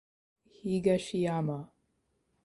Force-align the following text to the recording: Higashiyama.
Higashiyama. 0.59 1.57